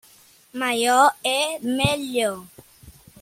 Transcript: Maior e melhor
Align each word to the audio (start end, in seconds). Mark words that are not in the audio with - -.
Maior 0.51 1.11
e 1.23 1.59
melhor 1.59 2.43